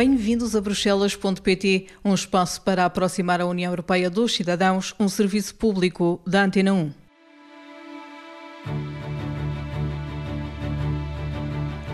[0.00, 6.18] Bem-vindos a Bruxelas.pt, um espaço para aproximar a União Europeia dos cidadãos, um serviço público
[6.26, 6.99] da Antena 1.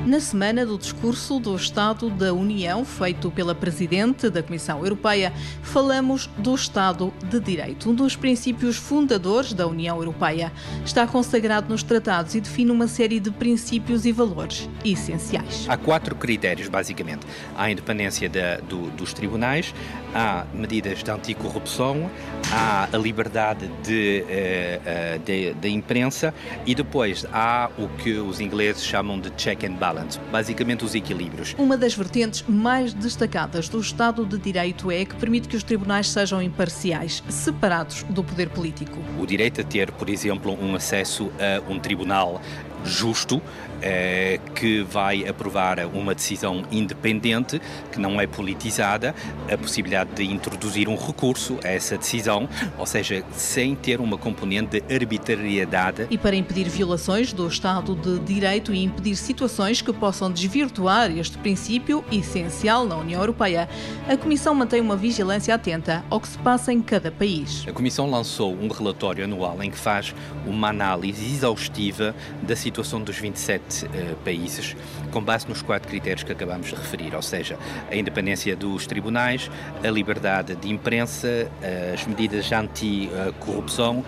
[0.06, 5.32] Na semana do discurso do Estado da União, feito pela Presidente da Comissão Europeia,
[5.64, 10.52] falamos do Estado de Direito, um dos princípios fundadores da União Europeia.
[10.84, 15.66] Está consagrado nos tratados e define uma série de princípios e valores essenciais.
[15.68, 17.26] Há quatro critérios, basicamente:
[17.56, 19.74] há a independência da, do, dos tribunais,
[20.14, 22.08] há medidas de anticorrupção,
[22.52, 26.32] há a liberdade de, eh, eh, de, de imprensa
[26.64, 30.94] e depois há o que os ingleses chamam de check and balance balance, basicamente os
[30.94, 31.54] equilíbrios.
[31.58, 36.08] Uma das vertentes mais destacadas do Estado de Direito é que permite que os tribunais
[36.08, 38.98] sejam imparciais, separados do poder político.
[39.18, 42.40] O direito a ter, por exemplo, um acesso a um tribunal
[42.86, 43.42] justo,
[43.82, 47.60] eh, que vai aprovar uma decisão independente,
[47.92, 49.14] que não é politizada,
[49.52, 52.48] a possibilidade de introduzir um recurso a essa decisão,
[52.78, 56.06] ou seja, sem ter uma componente de arbitrariedade.
[56.10, 61.36] E para impedir violações do Estado de Direito e impedir situações que possam desvirtuar este
[61.38, 63.68] princípio essencial na União Europeia,
[64.08, 67.64] a Comissão mantém uma vigilância atenta ao que se passa em cada país.
[67.68, 70.14] A Comissão lançou um relatório anual em que faz
[70.46, 73.88] uma análise exaustiva da situação dos 27 uh,
[74.24, 74.76] países,
[75.10, 77.58] com base nos quatro critérios que acabamos de referir, ou seja,
[77.90, 79.50] a independência dos tribunais,
[79.82, 81.50] a liberdade de imprensa,
[81.92, 84.04] as medidas anti-corrupção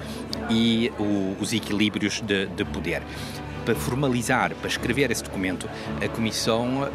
[0.50, 3.02] e o, os equilíbrios de, de poder.
[3.64, 5.68] Para formalizar, para escrever esse documento,
[6.02, 6.89] a Comissão uh,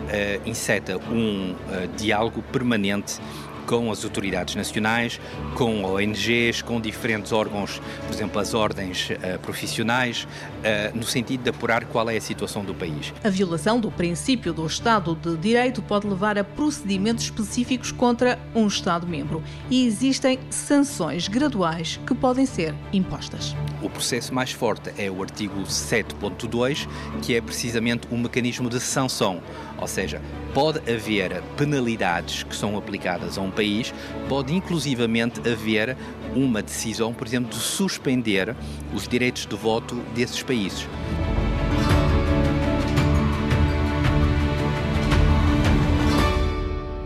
[0.49, 3.19] inseta um uh, diálogo permanente
[3.65, 5.19] com as autoridades nacionais,
[5.55, 11.49] com ONGs, com diferentes órgãos, por exemplo, as ordens uh, profissionais, uh, no sentido de
[11.49, 13.13] apurar qual é a situação do país.
[13.23, 18.67] A violação do princípio do Estado de Direito pode levar a procedimentos específicos contra um
[18.67, 23.55] Estado-membro e existem sanções graduais que podem ser impostas.
[23.81, 26.87] O processo mais forte é o artigo 7.2,
[27.21, 29.41] que é precisamente um mecanismo de sanção,
[29.77, 30.21] ou seja,
[30.53, 33.93] pode haver penalidades que são aplicadas a um país,
[34.27, 35.95] pode inclusivamente haver
[36.35, 38.55] uma decisão, por exemplo, de suspender
[38.93, 40.87] os direitos de voto desses países.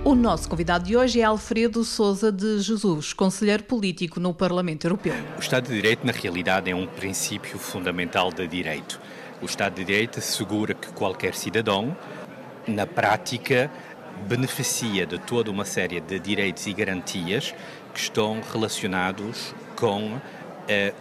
[0.07, 5.13] O nosso convidado de hoje é Alfredo Souza de Jesus, conselheiro político no Parlamento Europeu.
[5.35, 9.01] O Estado de Direito, na realidade, é um princípio fundamental de direito.
[9.41, 11.93] O Estado de Direito assegura que qualquer cidadão,
[12.65, 13.69] na prática,
[14.27, 17.53] beneficia de toda uma série de direitos e garantias
[17.93, 20.19] que estão relacionados com
[20.67, 20.93] eh,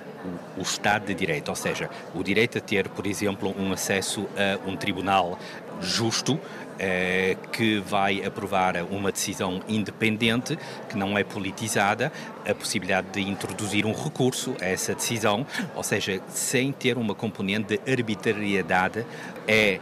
[0.56, 4.27] o, o, Estado de Direito, ou seja, o direito a ter, por exemplo, um acesso
[4.37, 5.38] a um tribunal
[5.81, 6.38] justo,
[6.78, 12.12] eh, que vai aprovar uma decisão independente, que não é politizada,
[12.47, 17.78] a possibilidade de introduzir um recurso a essa decisão, ou seja, sem ter uma componente
[17.78, 19.06] de arbitrariedade,
[19.48, 19.81] é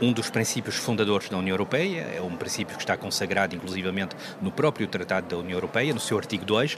[0.00, 4.50] um dos princípios fundadores da União Europeia, é um princípio que está consagrado inclusivamente no
[4.50, 6.76] próprio Tratado da União Europeia, no seu artigo 2,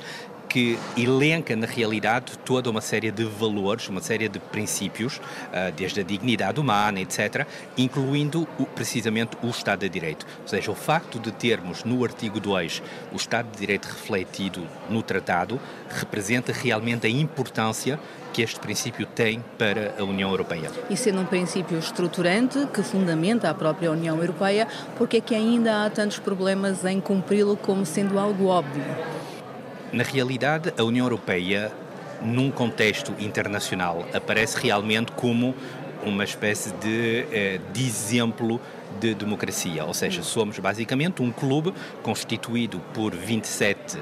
[0.48, 5.20] que elenca na realidade toda uma série de valores, uma série de princípios,
[5.53, 10.26] ah, desde a dignidade humana, etc., incluindo precisamente o Estado de Direito.
[10.42, 12.82] Ou seja, o facto de termos no artigo 2
[13.12, 17.98] o Estado de Direito refletido no tratado representa realmente a importância
[18.32, 20.70] que este princípio tem para a União Europeia.
[20.88, 25.34] E sendo um princípio estruturante que fundamenta a própria União Europeia, por que é que
[25.34, 28.84] ainda há tantos problemas em cumpri-lo como sendo algo óbvio?
[29.93, 31.73] Na realidade, a União Europeia,
[32.20, 35.55] num contexto internacional, aparece realmente como
[36.02, 38.61] uma espécie de, eh, de exemplo
[39.00, 44.00] de democracia, ou seja, somos basicamente um clube constituído por 27 uh,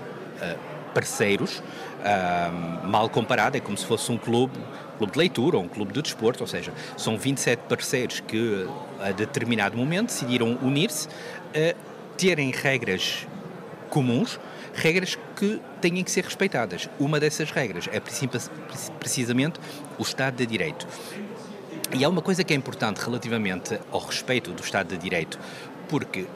[0.92, 4.58] parceiros, uh, mal comparado, é como se fosse um clube,
[4.98, 8.68] clube de leitura ou um clube de desporto, ou seja, são 27 parceiros que
[9.00, 11.08] a determinado momento decidiram unir-se,
[12.16, 13.26] terem regras
[13.90, 14.38] comuns,
[14.76, 16.88] regras que têm que ser respeitadas.
[16.98, 18.00] Uma dessas regras é
[18.98, 19.58] precisamente
[19.98, 20.86] o Estado de Direito.
[21.92, 25.38] E há uma coisa que é importante relativamente ao respeito do Estado de Direito,
[25.88, 26.26] porque,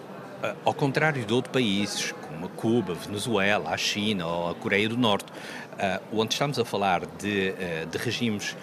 [0.43, 4.55] eh, ao contrário de outros países, como a Cuba, a Venezuela, a China ou a
[4.55, 8.57] Coreia do Norte, uh, onde estamos a falar de, uh, de regimes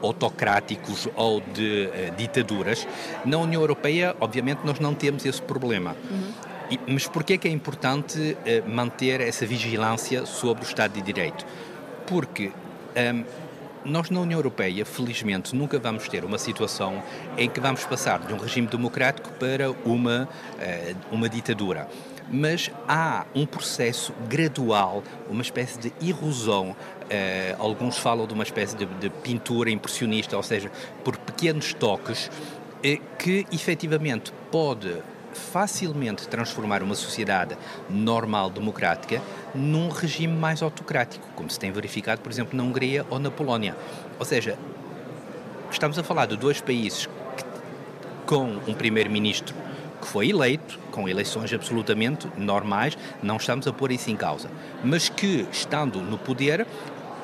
[0.00, 2.86] autocráticos ou de ditaduras,
[3.24, 5.96] na União Europeia, obviamente, nós não temos esse problema.
[6.08, 6.53] Uhum.
[6.86, 11.44] Mas por que é importante uh, manter essa vigilância sobre o Estado de Direito?
[12.06, 12.52] Porque
[13.14, 13.24] um,
[13.84, 17.02] nós na União Europeia, felizmente, nunca vamos ter uma situação
[17.36, 21.88] em que vamos passar de um regime democrático para uma, uh, uma ditadura
[22.26, 26.70] mas há um processo gradual, uma espécie de erosão.
[26.70, 26.74] Uh,
[27.58, 30.72] alguns falam de uma espécie de, de, pintura impressionista, ou seja,
[31.04, 32.30] por pequenos toques,
[33.18, 35.02] que efetivamente pode
[35.38, 37.56] facilmente transformar uma sociedade
[37.88, 39.20] normal, democrática,
[39.54, 43.76] num regime mais autocrático, como se tem verificado, por exemplo, na Hungria ou na Polónia.
[44.18, 44.58] Ou seja,
[45.70, 47.44] estamos a falar de dois países que,
[48.26, 49.54] com um primeiro-ministro
[50.00, 54.50] que foi eleito, com eleições absolutamente normais, não estamos a pôr isso em causa,
[54.82, 56.66] mas que, estando no poder,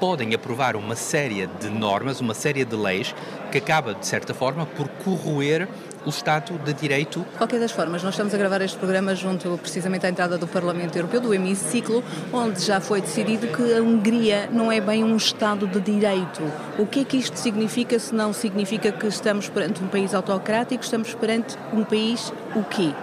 [0.00, 3.14] podem aprovar uma série de normas, uma série de leis
[3.52, 5.68] que acaba, de certa forma, por corroer
[6.06, 7.20] o Estado de Direito.
[7.20, 10.48] De qualquer das formas, nós estamos a gravar este programa junto precisamente à entrada do
[10.48, 12.02] Parlamento Europeu, do hemiciclo,
[12.32, 16.42] onde já foi decidido que a Hungria não é bem um Estado de Direito.
[16.78, 20.82] O que é que isto significa se não significa que estamos perante um país autocrático,
[20.82, 22.94] estamos perante um país o quê?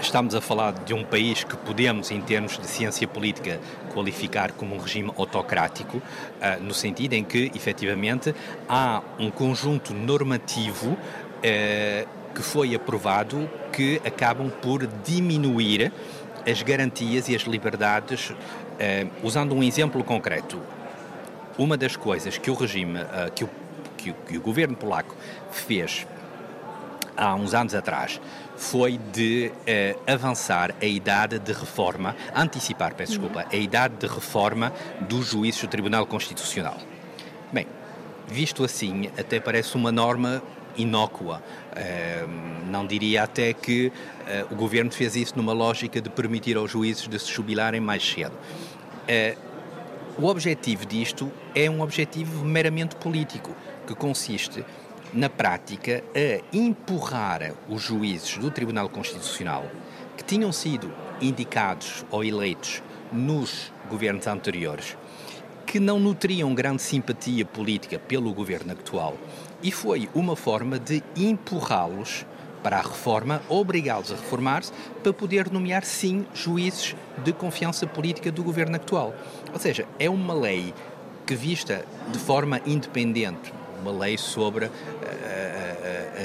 [0.00, 3.60] Estamos a falar de um país que podemos, em termos de ciência política,
[3.92, 6.00] qualificar como um regime autocrático,
[6.40, 8.34] ah, no sentido em que, efetivamente,
[8.66, 15.92] há um conjunto normativo ah, que foi aprovado que acabam por diminuir
[16.50, 18.32] as garantias e as liberdades.
[18.80, 20.62] Ah, usando um exemplo concreto,
[21.58, 23.00] uma das coisas que o regime,
[23.34, 23.50] que o,
[23.98, 25.14] que o, que o governo polaco
[25.52, 26.06] fez
[27.20, 28.18] há uns anos atrás
[28.56, 34.72] foi de eh, avançar a idade de reforma, antecipar, peço desculpa, a idade de reforma
[35.02, 36.78] dos juízes do Tribunal Constitucional.
[37.52, 37.66] Bem,
[38.26, 40.42] visto assim, até parece uma norma
[40.76, 41.42] inócua.
[41.76, 42.26] Eh,
[42.70, 43.92] não diria até que
[44.26, 48.02] eh, o governo fez isso numa lógica de permitir aos juízes de se jubilarem mais
[48.02, 48.32] cedo.
[50.18, 53.54] o objetivo disto é um objetivo meramente político,
[53.86, 54.64] que consiste
[55.12, 59.66] na prática, a empurrar os juízes do Tribunal Constitucional,
[60.16, 64.96] que tinham sido indicados ou eleitos nos governos anteriores,
[65.66, 69.16] que não nutriam grande simpatia política pelo governo atual,
[69.62, 72.24] e foi uma forma de empurrá-los
[72.62, 74.72] para a reforma, obrigá-los a reformar-se
[75.02, 79.14] para poder nomear, sim, juízes de confiança política do governo atual.
[79.52, 80.74] Ou seja, é uma lei
[81.26, 84.70] que, vista de forma independente, uma lei sobre uh,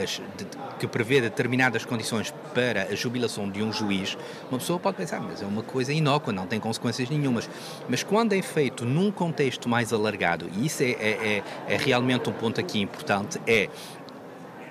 [0.04, 0.46] as, de,
[0.80, 4.18] que prevê determinadas condições para a jubilação de um juiz,
[4.50, 7.50] uma pessoa pode pensar, mas é uma coisa inócua, não tem consequências nenhumas.
[7.90, 12.30] Mas quando é feito num contexto mais alargado, e isso é, é, é, é realmente
[12.30, 13.70] um ponto aqui importante, é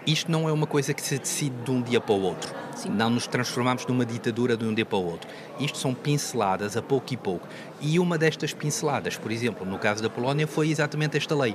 [0.07, 2.55] isto não é uma coisa que se decide de um dia para o outro.
[2.75, 2.91] Sim.
[2.91, 5.29] Não nos transformamos numa ditadura de um dia para o outro.
[5.59, 7.49] Isto são pinceladas a pouco e pouco.
[7.87, 11.55] E uma destas pinceladas, por exemplo, no caso da Polónia, foi exatamente esta lei.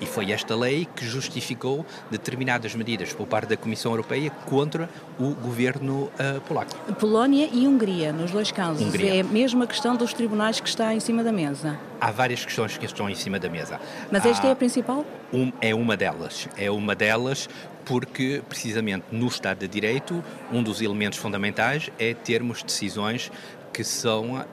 [0.00, 4.88] E foi esta lei que justificou determinadas medidas por parte da Comissão Europeia contra
[5.18, 6.74] o governo uh, polaco.
[6.94, 8.82] Polónia e Hungria, nos dois casos.
[8.82, 9.16] Hungria.
[9.16, 11.78] É a mesma questão dos tribunais que está em cima da mesa.
[12.00, 13.80] Há várias questões que estão em cima da mesa.
[14.10, 15.06] Mas esta Há, é a principal?
[15.32, 16.48] Um, é uma delas.
[16.56, 17.48] É uma delas
[17.88, 23.32] porque, precisamente no Estado de Direito, um dos elementos fundamentais é termos decisões
[23.72, 24.44] que são uh,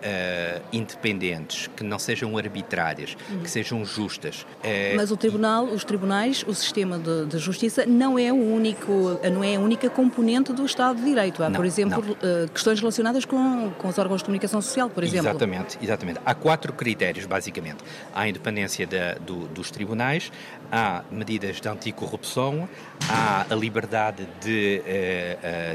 [0.71, 3.39] independentes, que não sejam arbitrárias, uhum.
[3.39, 4.45] que sejam justas.
[4.63, 9.19] Uh, Mas o tribunal, os tribunais, o sistema de, de, justiça não é o único,
[9.31, 11.43] não é a única componente do Estado de Direito.
[11.43, 15.03] Há, não, por exemplo, uh, questões relacionadas com, com os órgãos de comunicação social, por
[15.03, 15.29] exemplo.
[15.29, 16.19] Exatamente, exatamente.
[16.25, 17.83] Há quatro critérios, basicamente.
[18.13, 20.31] Há a independência da, do, dos tribunais,
[20.71, 22.67] há medidas de anticorrupção,
[23.09, 24.81] há a liberdade de,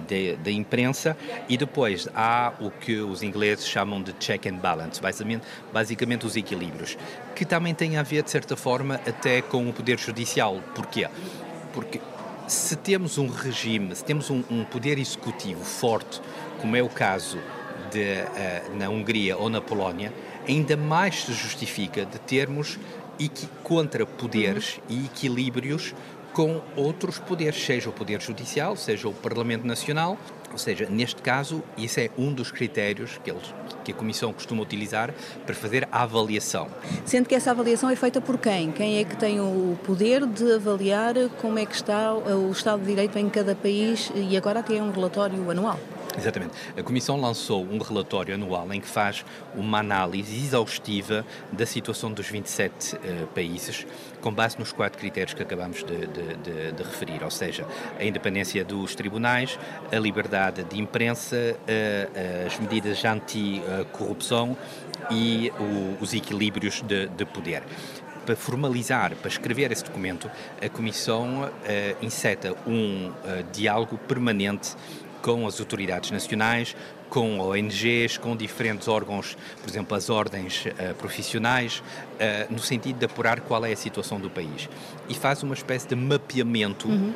[0.06, 1.16] de, de imprensa
[1.48, 6.36] e depois há o que os ingleses chamam de check and balance, basicamente, basicamente os
[6.36, 6.98] equilíbrios,
[7.34, 10.60] que também têm a ver, de certa forma, até com o poder judicial.
[10.74, 11.08] Porquê?
[11.72, 12.00] Porque
[12.46, 16.20] se temos um regime, se temos um, um poder executivo forte,
[16.60, 17.38] como é o caso
[17.90, 20.12] de, uh, na Hungria ou na Polónia,
[20.48, 22.78] ainda mais se justifica de termos
[23.62, 24.82] contrapoderes uhum.
[24.88, 25.94] e equilíbrios
[26.32, 30.18] com outros poderes, seja o Poder Judicial, seja o Parlamento Nacional
[30.52, 34.62] ou seja, neste caso, isso é um dos critérios que, eles, que a Comissão costuma
[34.62, 35.14] utilizar
[35.46, 36.66] para fazer a avaliação.
[37.04, 38.72] Sendo que essa avaliação é feita por quem?
[38.72, 42.88] Quem é que tem o poder de avaliar como é que está o Estado de
[42.88, 45.78] Direito em cada país e agora é um relatório anual?
[46.16, 46.52] Exatamente.
[46.76, 49.24] A Comissão lançou um relatório anual em que faz
[49.54, 53.86] uma análise exaustiva da situação dos 27 uh, eh, países,
[54.20, 57.66] com base nos quatro critérios que acabamos de, de, de, de, referir, ou seja,
[57.98, 59.58] a independência dos tribunais,
[59.92, 64.56] a liberdade de imprensa, uh, as medidas anti-corrupção
[65.10, 67.62] e o, os equilíbrios de, poder.
[68.26, 71.50] para formalizar, para escrever esse documento, a Comissão uh,
[72.04, 73.12] inseta um uh,
[73.52, 74.76] diálogo permanente
[75.22, 76.76] com as autoridades nacionais,
[77.08, 83.04] com ONGs, com diferentes órgãos, por exemplo, as ordens uh, profissionais, uh, no sentido de
[83.04, 84.68] apurar qual é a situação do país.
[85.08, 87.12] E faz uma espécie de mapeamento uhum.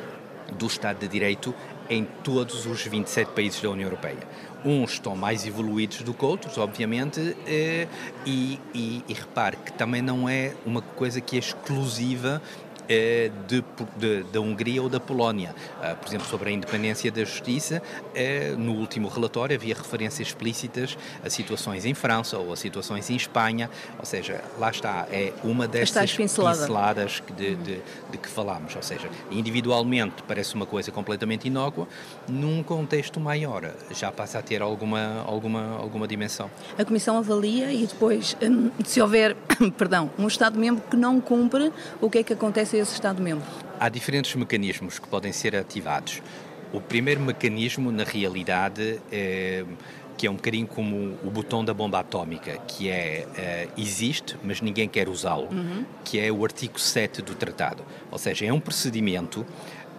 [0.57, 1.55] do Estado de Direito
[1.89, 4.17] em todos os 27 países da União Europeia.
[4.63, 7.87] Uns estão mais evoluídos do que outros, obviamente, eh,
[8.25, 12.41] e, e, e repare que também não é uma coisa que é exclusiva
[14.31, 15.55] da Hungria ou da Polónia.
[15.81, 17.81] Ah, por exemplo, sobre a independência da justiça,
[18.13, 23.15] eh, no último relatório havia referências explícitas a situações em França ou a situações em
[23.15, 27.79] Espanha, ou seja, lá está, é uma dessas pinceladas de, de,
[28.11, 31.87] de que falamos, ou seja, individualmente parece uma coisa completamente inócua,
[32.27, 33.71] num contexto maior.
[33.91, 36.49] Já passa a ter alguma, alguma, alguma dimensão.
[36.77, 39.35] A Comissão avalia e depois, hum, se houver,
[39.77, 43.45] perdão, um Estado-membro que não cumpre, o que é que acontece esse Estado-membro?
[43.79, 46.21] Há diferentes mecanismos que podem ser ativados.
[46.71, 49.63] O primeiro mecanismo, na realidade, é,
[50.17, 54.61] que é um bocadinho como o botão da bomba atómica, que é, é existe, mas
[54.61, 55.85] ninguém quer usá-lo, uhum.
[56.03, 57.83] que é o artigo 7 do tratado.
[58.11, 59.45] Ou seja, é um procedimento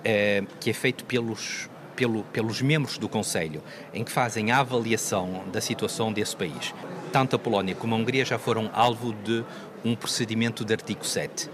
[0.04, 5.44] é, que é feito pelos, pelo, pelos membros do Conselho, em que fazem a avaliação
[5.52, 6.74] da situação desse país.
[7.12, 9.44] Tanto a Polónia como a Hungria já foram alvo de
[9.84, 11.48] um procedimento de artigo 7.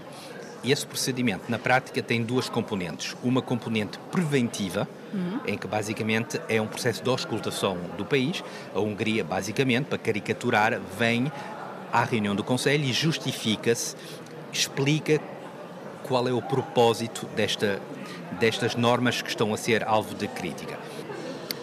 [0.63, 3.15] Esse procedimento, na prática, tem duas componentes.
[3.21, 5.39] Uma componente preventiva, uhum.
[5.45, 8.41] em que basicamente é um processo de auscultação do país.
[8.73, 11.29] A Hungria, basicamente, para caricaturar, vem
[11.91, 13.95] à reunião do Conselho e justifica-se,
[14.53, 15.19] explica
[16.03, 17.81] qual é o propósito desta,
[18.39, 20.79] destas normas que estão a ser alvo de crítica.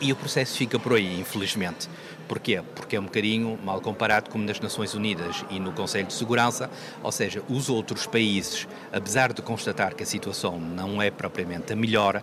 [0.01, 1.89] E o processo fica por aí, infelizmente.
[2.31, 2.63] Porquê?
[2.77, 6.71] Porque é um bocadinho mal comparado como nas Nações Unidas e no Conselho de Segurança,
[7.03, 11.77] ou seja, os outros países, apesar de constatar que a situação não é propriamente a
[11.77, 12.23] melhor,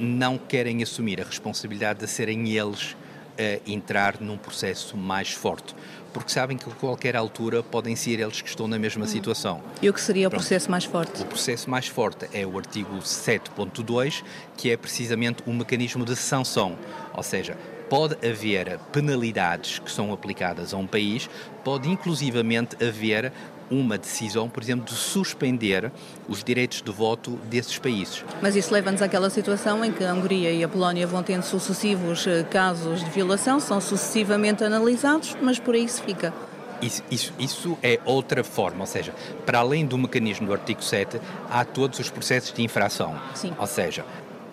[0.00, 2.96] não querem assumir a responsabilidade de serem eles
[3.38, 5.76] a entrar num processo mais forte,
[6.14, 9.06] porque sabem que a qualquer altura podem ser eles que estão na mesma hum.
[9.06, 9.62] situação.
[9.82, 10.40] E o que seria Pronto.
[10.40, 11.20] o processo mais forte?
[11.20, 14.24] O processo mais forte é o artigo 7.2,
[14.56, 16.78] que é precisamente um mecanismo de sanção,
[17.12, 21.28] ou seja, pode haver penalidades que são aplicadas a um país,
[21.64, 23.32] pode inclusivamente haver
[23.70, 25.90] uma decisão, por exemplo, de suspender
[26.28, 28.24] os direitos de voto desses países.
[28.40, 32.26] Mas isso leva-nos àquela situação em que a Hungria e a Polónia vão tendo sucessivos
[32.26, 36.32] eh, casos de violação, são sucessivamente analisados, mas por aí se fica.
[36.80, 39.14] Isso, isso, isso, é outra forma, ou seja,
[39.46, 41.18] para além do mecanismo do artigo 7,
[41.50, 43.18] há todos os processos de infração.
[43.34, 43.52] Sim.
[43.58, 44.04] Ou seja,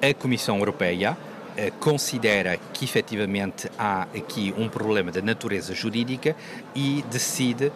[0.01, 1.17] a Comissão Europeia
[1.79, 6.35] considera que efetivamente há aqui um problema de natureza jurídica
[6.75, 7.71] e decide eh,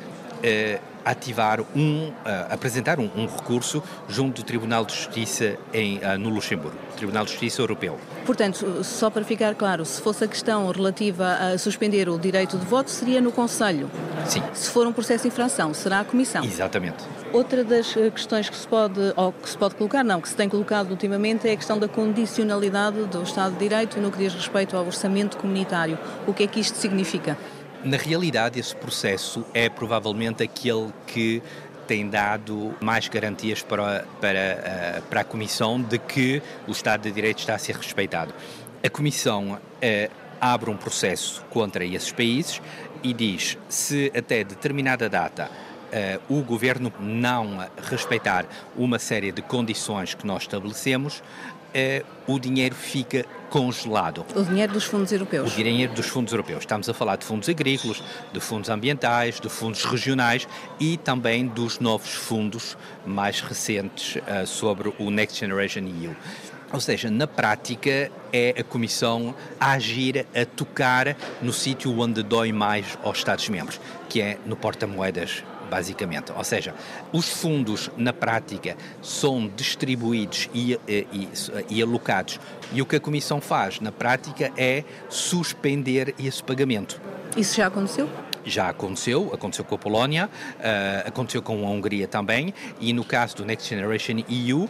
[1.08, 2.14] ativar um, uh,
[2.50, 7.32] apresentar um, um, recurso junto do Tribunal de Justiça em, uh, no Luxemburgo, Tribunal de
[7.32, 7.98] Justiça Europeu.
[8.26, 12.66] Portanto, só para ficar claro, se fosse a questão relativa a suspender o direito de
[12.66, 13.90] voto, seria no Conselho.
[14.26, 14.44] Sim.
[14.54, 16.44] Se for um processo de infração, será a Comissão.
[16.44, 17.06] Exatamente.
[17.32, 20.36] Outra das eh, questões que se pode, ou que se pode colocar, não, que se
[20.36, 24.34] tem colocado ultimamente, é a questão da condicionalidade do Estado de Direito no que diz
[24.34, 25.98] respeito ao orçamento comunitário.
[26.26, 27.38] O que é que isto significa?
[27.84, 31.42] Na realidade, esse processo é provavelmente aquele que
[31.88, 37.12] tem dado mais garantias para, para, eh, para a Comissão de que o Estado de
[37.12, 38.34] Direito está a ser respeitado.
[38.84, 40.10] A Comissão eh,
[40.42, 42.62] abre um processo contra esses países
[43.04, 45.50] e diz se até determinada data
[45.88, 51.24] Uh, o governo não respeitar uma série de condições que nós estabelecemos,
[51.68, 54.26] uh, o dinheiro fica congelado.
[54.36, 55.54] O dinheiro dos fundos europeus.
[55.54, 56.60] O dinheiro dos fundos europeus.
[56.60, 60.48] Estamos a falar de fundos agrícolas, de fundos ambientais, de fundos regionais
[60.80, 66.16] e também dos novos fundos mais recentes uh, sobre o Next Generation EU.
[66.72, 72.52] Ou seja, na prática é a Comissão a agir, a tocar no sítio onde dói
[72.52, 76.32] mais aos Estados-membros, que é no porta-moedas basicamente.
[76.32, 76.74] Ou seja,
[77.12, 81.30] os fundos, na prática, são distribuídos e, e,
[81.70, 82.40] e, alocados.
[82.74, 87.00] E o que a Comissão faz, na prática, é suspender esse pagamento.
[87.36, 88.10] Isso já aconteceu?
[88.48, 93.36] já aconteceu, aconteceu com a Polónia, uh, aconteceu com a Hungria também, e no caso
[93.36, 94.70] do Next Generation EU,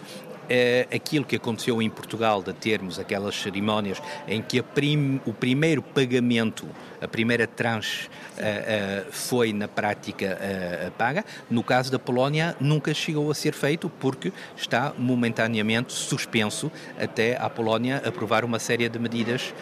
[0.49, 5.81] é aquilo que aconteceu em Portugal, de termos aquelas cerimónias em que prim, o primeiro
[5.81, 6.67] pagamento,
[7.01, 11.23] a primeira tranche, uh, uh, foi na prática uh, paga.
[11.49, 17.49] No caso da Polónia, nunca chegou a ser feito porque está momentaneamente suspenso até a
[17.49, 19.53] Polónia aprovar uma série de medidas.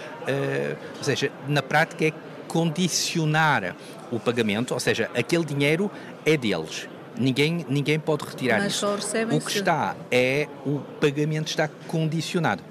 [0.97, 2.13] ou seja, na prática é
[2.47, 3.75] condicionar
[4.11, 5.91] o pagamento, ou seja, aquele dinheiro
[6.25, 8.85] é deles Ninguém, ninguém pode retirar Mas isso.
[9.31, 12.61] O que está é o pagamento está condicionado.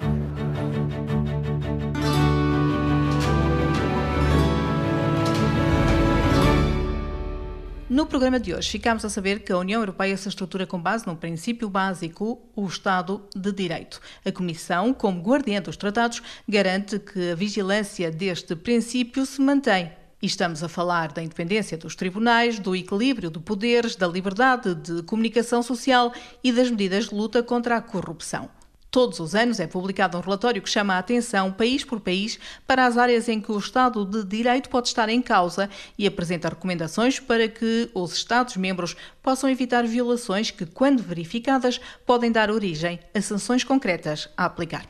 [7.95, 11.07] No programa de hoje, ficamos a saber que a União Europeia se estrutura com base
[11.07, 14.01] num princípio básico, o Estado de Direito.
[14.27, 19.93] A Comissão, como guardiã dos tratados, garante que a vigilância deste princípio se mantém.
[20.25, 25.03] E estamos a falar da independência dos tribunais, do equilíbrio de poderes, da liberdade de
[25.03, 28.49] comunicação social e das medidas de luta contra a corrupção.
[28.91, 32.87] Todos os anos é publicado um relatório que chama a atenção, país por país, para
[32.87, 37.21] as áreas em que o Estado de Direito pode estar em causa e apresenta recomendações
[37.21, 43.63] para que os Estados-membros possam evitar violações que, quando verificadas, podem dar origem a sanções
[43.63, 44.87] concretas a aplicar.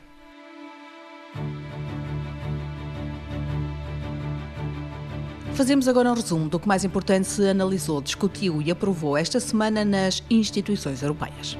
[5.55, 9.85] Fazemos agora um resumo do que mais importante se analisou, discutiu e aprovou esta semana
[9.85, 11.57] nas instituições europeias.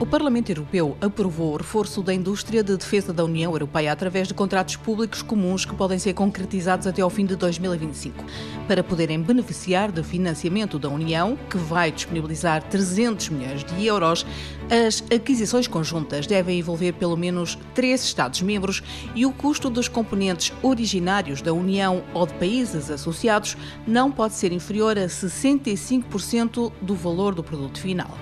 [0.00, 4.34] O Parlamento Europeu aprovou o reforço da indústria de defesa da União Europeia através de
[4.34, 8.24] contratos públicos comuns que podem ser concretizados até ao fim de 2025.
[8.66, 14.26] Para poderem beneficiar de financiamento da União, que vai disponibilizar 300 milhões de euros,
[14.72, 18.82] as aquisições conjuntas devem envolver pelo menos três Estados-membros
[19.14, 23.54] e o custo dos componentes originários da União ou de países associados
[23.86, 28.16] não pode ser inferior a 65% do valor do produto final.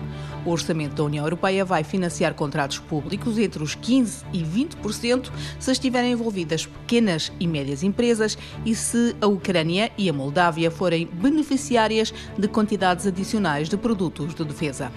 [0.44, 5.70] O orçamento da União Europeia vai financiar contratos públicos entre os 15% e 20% se
[5.70, 12.12] estiverem envolvidas pequenas e médias empresas e se a Ucrânia e a Moldávia forem beneficiárias
[12.36, 14.90] de quantidades adicionais de produtos de defesa.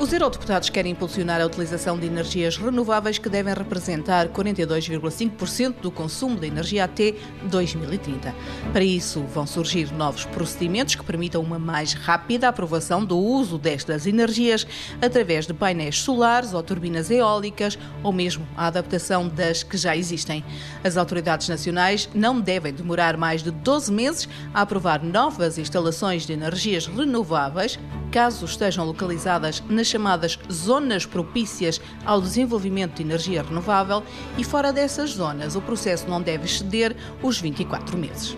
[0.00, 6.40] Os eurodeputados querem impulsionar a utilização de energias renováveis que devem representar 42,5% do consumo
[6.40, 8.34] de energia até 2030.
[8.72, 14.06] Para isso, vão surgir novos procedimentos que permitam uma mais rápida aprovação do uso destas
[14.06, 14.66] energias
[15.02, 20.42] através de painéis solares ou turbinas eólicas ou mesmo a adaptação das que já existem.
[20.82, 26.32] As autoridades nacionais não devem demorar mais de 12 meses a aprovar novas instalações de
[26.32, 27.78] energias renováveis,
[28.10, 34.02] caso estejam localizadas nas chamadas zonas propícias ao desenvolvimento de energia renovável
[34.38, 38.36] e fora dessas zonas o processo não deve exceder os 24 meses.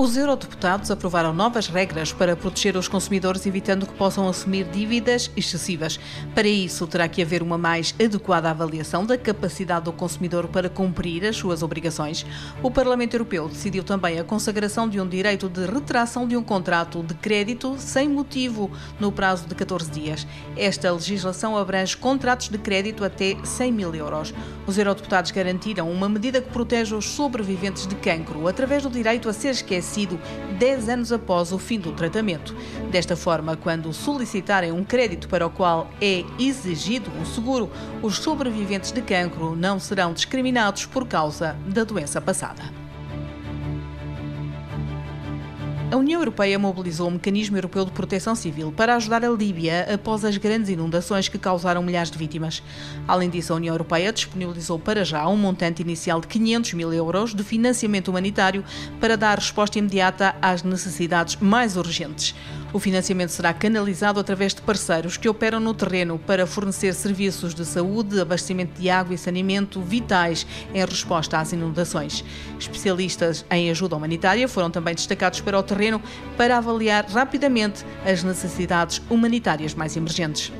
[0.00, 6.00] Os eurodeputados aprovaram novas regras para proteger os consumidores, evitando que possam assumir dívidas excessivas.
[6.34, 11.26] Para isso, terá que haver uma mais adequada avaliação da capacidade do consumidor para cumprir
[11.26, 12.24] as suas obrigações.
[12.62, 17.02] O Parlamento Europeu decidiu também a consagração de um direito de retração de um contrato
[17.02, 20.26] de crédito sem motivo no prazo de 14 dias.
[20.56, 24.32] Esta legislação abrange contratos de crédito até 100 mil euros.
[24.66, 29.34] Os eurodeputados garantiram uma medida que protege os sobreviventes de cancro através do direito a
[29.34, 29.89] ser esquecido
[30.58, 32.54] 10 anos após o fim do tratamento.
[32.90, 37.70] Desta forma, quando solicitarem um crédito para o qual é exigido um seguro,
[38.02, 42.79] os sobreviventes de cancro não serão discriminados por causa da doença passada.
[45.90, 50.24] A União Europeia mobilizou o Mecanismo Europeu de Proteção Civil para ajudar a Líbia após
[50.24, 52.62] as grandes inundações que causaram milhares de vítimas.
[53.08, 57.34] Além disso, a União Europeia disponibilizou para já um montante inicial de 500 mil euros
[57.34, 58.64] de financiamento humanitário
[59.00, 62.36] para dar resposta imediata às necessidades mais urgentes.
[62.72, 67.64] O financiamento será canalizado através de parceiros que operam no terreno para fornecer serviços de
[67.64, 72.24] saúde, abastecimento de água e saneamento vitais em resposta às inundações.
[72.58, 76.00] Especialistas em ajuda humanitária foram também destacados para o terreno
[76.36, 80.52] para avaliar rapidamente as necessidades humanitárias mais emergentes.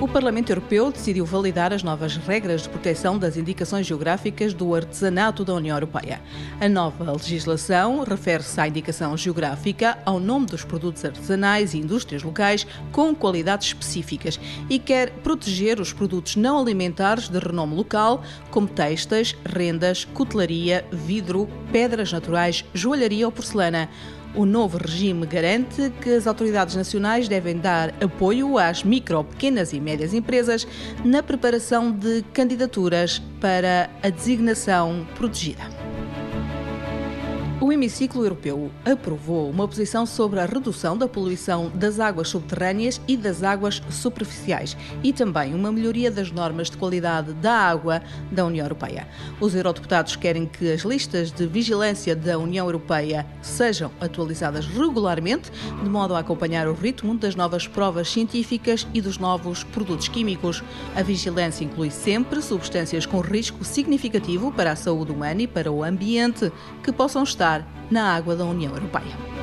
[0.00, 5.44] O Parlamento Europeu decidiu validar as novas regras de proteção das indicações geográficas do artesanato
[5.44, 6.22] da União Europeia.
[6.58, 12.66] A nova legislação refere-se à indicação geográfica ao nome dos produtos artesanais e indústrias locais
[12.90, 19.36] com qualidades específicas e quer proteger os produtos não alimentares de renome local, como textas,
[19.44, 23.86] rendas, cutelaria, vidro, pedras naturais, joalharia ou porcelana.
[24.34, 29.80] O novo regime garante que as autoridades nacionais devem dar apoio às micro, pequenas e
[29.80, 30.66] médias empresas
[31.04, 35.79] na preparação de candidaturas para a designação protegida.
[37.62, 43.18] O hemiciclo europeu aprovou uma posição sobre a redução da poluição das águas subterrâneas e
[43.18, 48.00] das águas superficiais e também uma melhoria das normas de qualidade da água
[48.32, 49.06] da União Europeia.
[49.38, 55.50] Os eurodeputados querem que as listas de vigilância da União Europeia sejam atualizadas regularmente,
[55.82, 60.64] de modo a acompanhar o ritmo das novas provas científicas e dos novos produtos químicos.
[60.96, 65.84] A vigilância inclui sempre substâncias com risco significativo para a saúde humana e para o
[65.84, 66.50] ambiente
[66.82, 67.49] que possam estar
[67.90, 69.39] na água da União Europeia.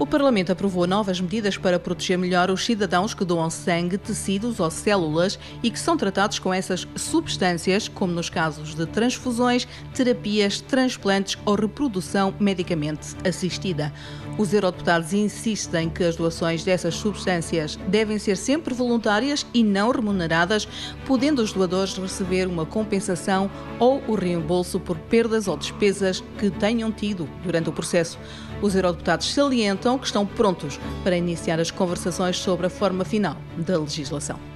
[0.00, 4.70] O Parlamento aprovou novas medidas para proteger melhor os cidadãos que doam sangue, tecidos ou
[4.70, 11.36] células e que são tratados com essas substâncias, como nos casos de transfusões, terapias, transplantes
[11.44, 13.92] ou reprodução medicamente assistida.
[14.38, 20.66] Os eurodeputados insistem que as doações dessas substâncias devem ser sempre voluntárias e não remuneradas,
[21.06, 26.90] podendo os doadores receber uma compensação ou o reembolso por perdas ou despesas que tenham
[26.90, 28.18] tido durante o processo.
[28.62, 33.78] Os eurodeputados salientam que estão prontos para iniciar as conversações sobre a forma final da
[33.78, 34.49] legislação.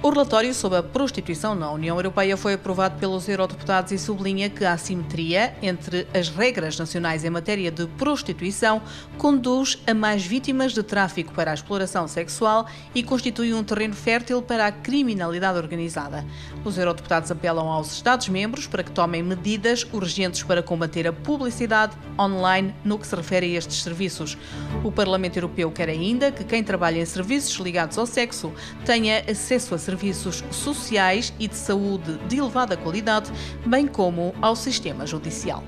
[0.00, 4.64] O relatório sobre a prostituição na União Europeia foi aprovado pelos eurodeputados e sublinha que
[4.64, 8.80] a assimetria entre as regras nacionais em matéria de prostituição
[9.16, 14.40] conduz a mais vítimas de tráfico para a exploração sexual e constitui um terreno fértil
[14.40, 16.24] para a criminalidade organizada.
[16.64, 22.72] Os eurodeputados apelam aos Estados-membros para que tomem medidas urgentes para combater a publicidade online
[22.84, 24.38] no que se refere a estes serviços.
[24.84, 28.52] O Parlamento Europeu quer ainda que quem trabalha em serviços ligados ao sexo
[28.84, 33.32] tenha acesso a serviços sociais e de saúde de elevada qualidade,
[33.64, 35.64] bem como ao sistema judicial.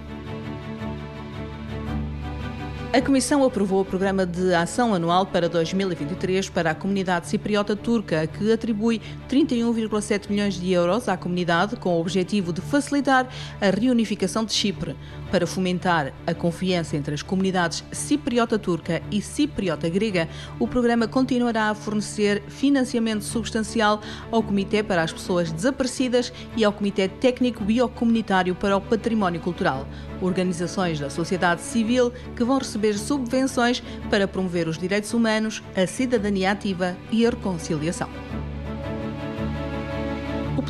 [2.92, 8.26] A Comissão aprovou o Programa de Ação Anual para 2023 para a comunidade cipriota turca,
[8.26, 13.26] que atribui 31,7 milhões de euros à comunidade com o objetivo de facilitar
[13.60, 14.96] a reunificação de Chipre.
[15.30, 21.70] Para fomentar a confiança entre as comunidades cipriota turca e cipriota grega, o programa continuará
[21.70, 24.00] a fornecer financiamento substancial
[24.32, 29.86] ao Comitê para as Pessoas Desaparecidas e ao Comitê Técnico Biocomunitário para o Património Cultural,
[30.20, 36.50] organizações da sociedade civil que vão receber subvenções para promover os direitos humanos, a cidadania
[36.50, 38.10] ativa e a reconciliação.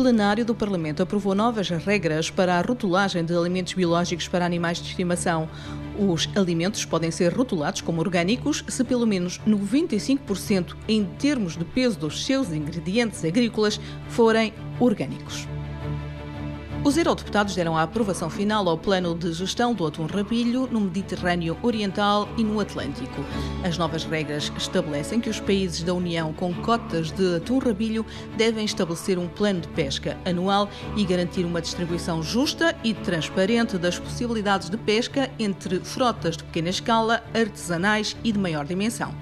[0.01, 4.79] O plenário do Parlamento aprovou novas regras para a rotulagem de alimentos biológicos para animais
[4.79, 5.47] de estimação.
[5.99, 11.99] Os alimentos podem ser rotulados como orgânicos se pelo menos 95% em termos de peso
[11.99, 15.47] dos seus ingredientes agrícolas forem orgânicos.
[16.83, 21.57] Os eurodeputados deram a aprovação final ao plano de gestão do atum rabilho no Mediterrâneo
[21.63, 23.23] Oriental e no Atlântico.
[23.63, 28.65] As novas regras estabelecem que os países da União com cotas de atum rabilho devem
[28.65, 34.71] estabelecer um plano de pesca anual e garantir uma distribuição justa e transparente das possibilidades
[34.71, 39.15] de pesca entre frotas de pequena escala, artesanais e de maior dimensão.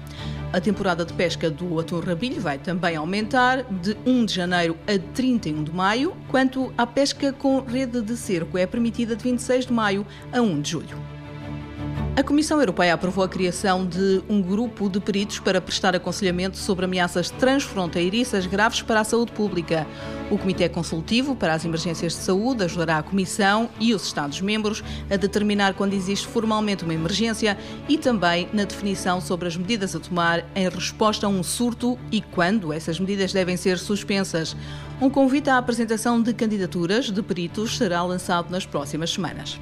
[0.51, 4.97] A temporada de pesca do atum rabilho vai também aumentar de 1 de janeiro a
[5.13, 9.73] 31 de maio, quanto à pesca com rede de cerco é permitida de 26 de
[9.73, 11.08] maio a 1 de julho.
[12.15, 16.83] A Comissão Europeia aprovou a criação de um grupo de peritos para prestar aconselhamento sobre
[16.83, 19.87] ameaças transfronteiriças graves para a saúde pública.
[20.29, 25.15] O Comitê Consultivo para as Emergências de Saúde ajudará a Comissão e os Estados-membros a
[25.15, 30.43] determinar quando existe formalmente uma emergência e também na definição sobre as medidas a tomar
[30.55, 34.57] em resposta a um surto e quando essas medidas devem ser suspensas.
[34.99, 39.59] Um convite à apresentação de candidaturas de peritos será lançado nas próximas semanas.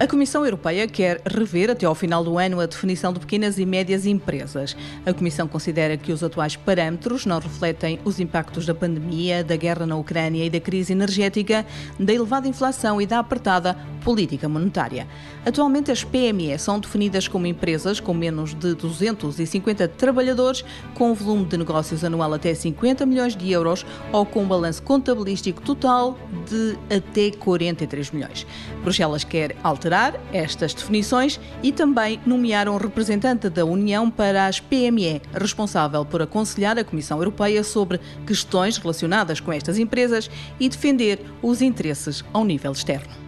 [0.00, 3.66] A Comissão Europeia quer rever até ao final do ano a definição de pequenas e
[3.66, 4.74] médias empresas.
[5.04, 9.84] A Comissão considera que os atuais parâmetros não refletem os impactos da pandemia, da guerra
[9.84, 11.66] na Ucrânia e da crise energética,
[11.98, 15.06] da elevada inflação e da apertada política monetária.
[15.44, 21.44] Atualmente, as PME são definidas como empresas com menos de 250 trabalhadores, com um volume
[21.44, 26.16] de negócios anual até 50 milhões de euros ou com um balanço contabilístico total
[26.48, 28.46] de até 43 milhões.
[28.82, 34.60] Bruxelas quer alterar alterar estas definições e também nomear um representante da União para as
[34.60, 41.20] PME, responsável por aconselhar a Comissão Europeia sobre questões relacionadas com estas empresas e defender
[41.42, 43.19] os interesses ao nível externo.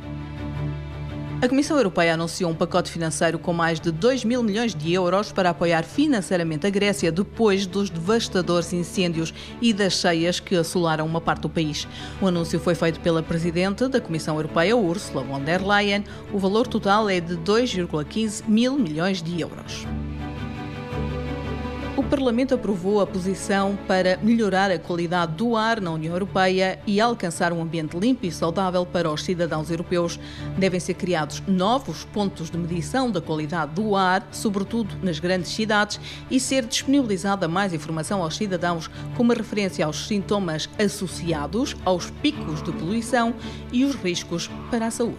[1.42, 5.32] A Comissão Europeia anunciou um pacote financeiro com mais de 2 mil milhões de euros
[5.32, 11.20] para apoiar financeiramente a Grécia depois dos devastadores incêndios e das cheias que assolaram uma
[11.20, 11.88] parte do país.
[12.20, 16.04] O anúncio foi feito pela Presidente da Comissão Europeia, Ursula von der Leyen.
[16.32, 19.84] O valor total é de 2,15 mil milhões de euros.
[21.94, 26.98] O Parlamento aprovou a posição para melhorar a qualidade do ar na União Europeia e
[26.98, 30.18] alcançar um ambiente limpo e saudável para os cidadãos europeus.
[30.56, 36.00] Devem ser criados novos pontos de medição da qualidade do ar, sobretudo nas grandes cidades,
[36.30, 42.62] e ser disponibilizada mais informação aos cidadãos com uma referência aos sintomas associados aos picos
[42.62, 43.34] de poluição
[43.70, 45.18] e os riscos para a saúde.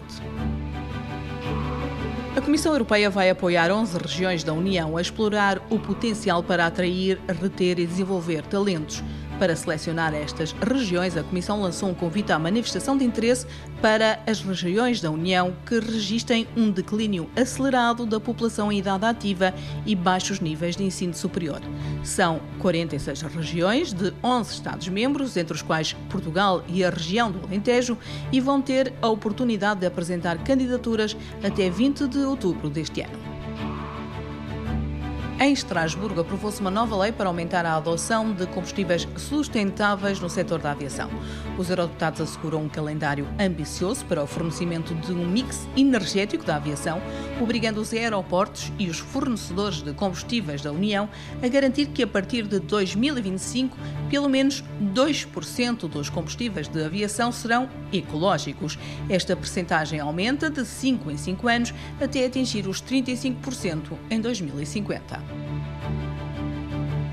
[2.36, 7.20] A Comissão Europeia vai apoiar 11 regiões da União a explorar o potencial para atrair,
[7.28, 9.04] reter e desenvolver talentos.
[9.38, 13.46] Para selecionar estas regiões, a Comissão lançou um convite à manifestação de interesse
[13.82, 19.52] para as regiões da União que registrem um declínio acelerado da população em idade ativa
[19.84, 21.60] e baixos níveis de ensino superior.
[22.04, 27.98] São 46 regiões de 11 Estados-membros, entre os quais Portugal e a região do Alentejo,
[28.30, 33.33] e vão ter a oportunidade de apresentar candidaturas até 20 de outubro deste ano.
[35.40, 40.60] Em Estrasburgo, aprovou-se uma nova lei para aumentar a adoção de combustíveis sustentáveis no setor
[40.60, 41.10] da aviação.
[41.58, 47.02] Os eurodeputados asseguram um calendário ambicioso para o fornecimento de um mix energético da aviação,
[47.40, 51.08] obrigando os aeroportos e os fornecedores de combustíveis da União
[51.42, 53.76] a garantir que, a partir de 2025,
[54.08, 54.62] pelo menos
[54.94, 58.78] 2% dos combustíveis de aviação serão ecológicos.
[59.10, 65.33] Esta percentagem aumenta de 5 em 5 anos até atingir os 35% em 2050.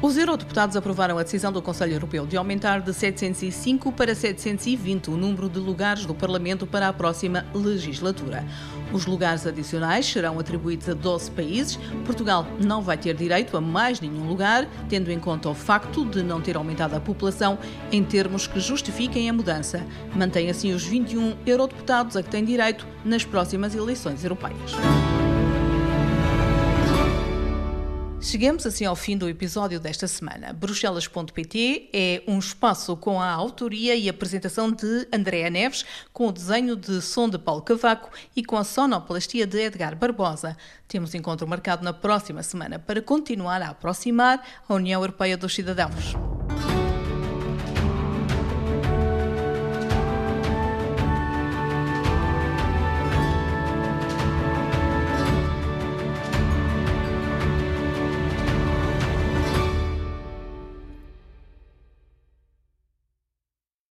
[0.01, 5.15] Os eurodeputados aprovaram a decisão do Conselho Europeu de aumentar de 705 para 720 o
[5.15, 8.43] número de lugares do Parlamento para a próxima legislatura.
[8.91, 11.75] Os lugares adicionais serão atribuídos a 12 países.
[12.03, 16.23] Portugal não vai ter direito a mais nenhum lugar, tendo em conta o facto de
[16.23, 17.59] não ter aumentado a população
[17.91, 19.85] em termos que justifiquem a mudança.
[20.15, 24.71] Mantém assim os 21 eurodeputados a que têm direito nas próximas eleições europeias.
[28.31, 30.53] Chegamos assim ao fim do episódio desta semana.
[30.53, 36.77] Bruxelas.pt é um espaço com a autoria e apresentação de Andréa Neves, com o desenho
[36.77, 40.55] de som de Paulo Cavaco e com a sonoplastia de Edgar Barbosa.
[40.87, 46.15] Temos encontro marcado na próxima semana para continuar a aproximar a União Europeia dos cidadãos.